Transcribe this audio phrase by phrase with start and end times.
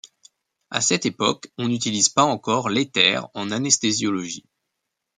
[0.71, 4.47] À cette époque, on n'utilise pas encore l’éther en anesthésiologie.